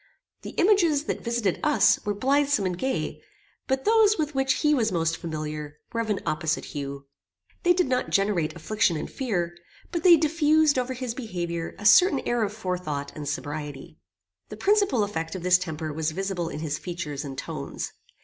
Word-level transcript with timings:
The 0.41 0.55
images 0.57 1.03
that 1.03 1.21
visited 1.23 1.59
us 1.61 2.03
were 2.03 2.15
blithsome 2.15 2.65
and 2.65 2.75
gay, 2.75 3.21
but 3.67 3.85
those 3.85 4.17
with 4.17 4.33
which 4.33 4.61
he 4.61 4.73
was 4.73 4.91
most 4.91 5.15
familiar 5.15 5.77
were 5.93 6.01
of 6.01 6.09
an 6.09 6.21
opposite 6.25 6.65
hue. 6.65 7.05
They 7.61 7.73
did 7.73 7.85
not 7.87 8.09
generate 8.09 8.55
affliction 8.55 8.97
and 8.97 9.07
fear, 9.11 9.55
but 9.91 10.01
they 10.01 10.17
diffused 10.17 10.79
over 10.79 10.95
his 10.95 11.13
behaviour 11.13 11.75
a 11.77 11.85
certain 11.85 12.21
air 12.21 12.41
of 12.41 12.51
forethought 12.51 13.11
and 13.15 13.29
sobriety. 13.29 13.99
The 14.49 14.57
principal 14.57 15.03
effect 15.03 15.35
of 15.35 15.43
this 15.43 15.59
temper 15.59 15.93
was 15.93 16.09
visible 16.13 16.49
in 16.49 16.61
his 16.61 16.79
features 16.79 17.23
and 17.23 17.37
tones. 17.37 17.93